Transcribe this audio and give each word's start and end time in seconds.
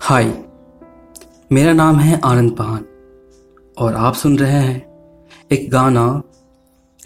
हाय, 0.00 0.24
मेरा 1.52 1.72
नाम 1.72 1.96
है 1.96 2.20
आनंद 2.24 2.50
पहान 2.56 2.84
और 3.78 3.94
आप 3.94 4.14
सुन 4.14 4.38
रहे 4.38 4.50
हैं 4.50 5.46
एक 5.52 5.70
गाना। 5.70 6.22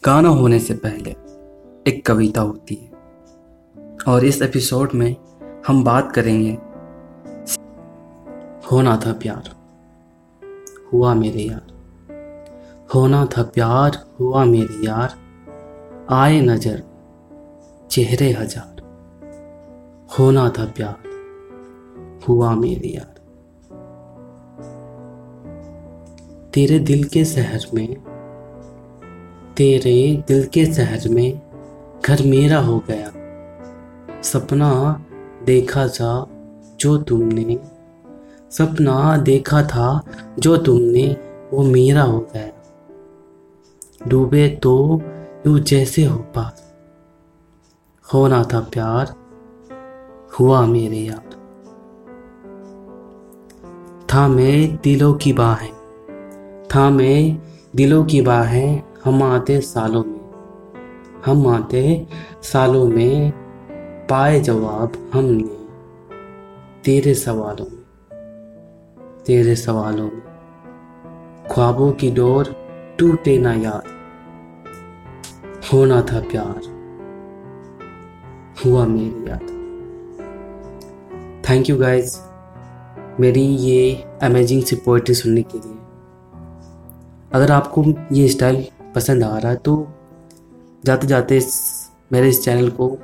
गाना 0.04 0.29
होने 0.29 0.59
से 0.59 0.74
पहले 0.74 1.11
एक 1.87 2.03
कविता 2.06 2.40
होती 2.40 2.74
है 2.74 2.90
और 4.08 4.24
इस 4.24 4.42
एपिसोड 4.42 4.95
में 4.95 5.16
हम 5.66 5.84
बात 5.84 6.12
करेंगे। 6.12 6.53
होना 8.72 8.96
था 8.96 9.12
प्यार, 9.12 9.50
हुआ 10.93 11.14
मेरे 11.14 11.43
यार। 11.43 11.66
होना 12.95 13.25
था 13.27 13.43
प्यार, 13.43 14.04
हुआ 14.20 14.45
मेरे 14.45 14.86
यार। 14.86 15.14
आए 16.11 16.41
नज़र, 16.41 16.82
चेहरे 17.91 18.32
हज़ार। 18.32 18.82
होना 20.18 20.48
था 20.48 20.64
प्यार 20.77 21.09
हुआ 22.30 22.54
मेरे 22.54 22.88
यार 22.88 23.18
तेरे 26.54 26.79
दिल 26.79 27.04
के 27.04 27.25
शहर 27.25 27.66
में, 27.75 27.94
तेरे 29.57 30.25
दिल 30.29 30.44
के 30.46 30.64
शहर 30.74 31.08
में 31.08 31.40
घर 32.06 32.22
मेरा 32.27 32.58
हो 32.61 32.78
गया। 32.88 33.11
सपना 34.22 34.70
देखा 35.44 35.86
था 35.88 36.12
जो 36.80 36.97
तुमने, 36.98 37.58
सपना 38.50 39.16
देखा 39.16 39.62
था 39.62 39.88
जो 40.38 40.56
तुमने, 40.56 41.06
वो 41.52 41.62
मेरा 41.62 42.02
हो 42.02 42.19
गया। 42.34 42.50
डूबे 44.08 44.48
तो 44.62 45.02
यू 45.47 45.58
जैसे 45.58 46.05
हो 46.05 46.19
पास 46.34 46.62
होना 48.14 48.42
था 48.44 48.60
प्यार, 48.72 49.14
हुआ 50.41 50.66
मेरे 50.66 50.98
यार 50.98 51.39
था 54.20 54.28
मैं 54.28 54.78
दिलों 54.84 55.14
की 55.14 55.33
बाहें। 55.33 55.72
था 56.74 56.90
मैं 56.90 57.38
दिलों 57.76 58.04
की 58.04 58.22
बाहें 58.22 58.82
हम 59.04 59.22
आते 59.22 59.60
सालों 59.60 60.04
में। 60.04 60.20
हम 61.27 61.46
आते 61.46 62.06
सालों 62.42 62.88
में 62.88 63.32
पाए 64.06 64.40
जवाब 64.40 65.10
हमने 65.14 65.58
तेरे 66.84 67.14
सवालों 67.14 67.66
में। 67.70 67.84
तेरे 69.27 69.56
सवालों 69.56 70.04
में। 70.04 70.22
ख्वाबों 71.50 71.92
की 71.92 72.10
डोर 72.10 72.56
टूटे 72.98 73.38
ना 73.38 73.55
यार। 73.55 73.84
होना 75.72 76.02
था 76.02 76.20
प्यार। 76.20 76.60
हुआ 78.66 78.86
मेरी 78.86 79.30
याद। 79.30 79.42
थैंक 81.50 81.70
यू 81.70 81.77
गाइज़ 81.77 82.30
मेरी 83.20 83.42
ये 83.42 83.94
अमेजिंग 84.22 84.62
सी 84.62 84.77
पोइट्री 84.77 85.14
सुनने 85.14 85.42
के 85.42 85.58
लिए। 85.58 85.78
अगर 87.33 87.52
आपको 87.52 87.84
ये 88.12 88.28
स्टाइल 88.28 88.64
पसंद 88.94 89.25
आ 89.25 89.39
रहा 89.39 89.52
है 89.52 89.56
तो 89.56 89.89
जाते 90.84 91.06
जाते 91.06 91.36
इस, 91.36 91.61
मेरे 92.12 92.28
इस 92.28 92.44
चैनल 92.44 92.70
को 92.70 92.98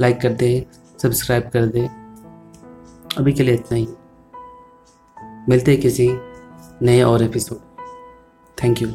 लाइक 0.00 0.20
कर 0.20 0.32
दे 0.32 0.66
सब्सक्राइब 1.02 1.50
कर 1.52 1.66
दे। 1.66 1.88
अभी 3.18 3.32
के 3.32 3.42
लिए 3.42 3.54
इतना 3.54 3.78
ही। 3.78 3.88
मिलते 5.48 5.76
किसी 5.76 6.10
नए 6.82 7.02
और 7.02 7.22
एपिसोड 7.22 7.58
थैंक 8.64 8.82
यू 8.82 8.88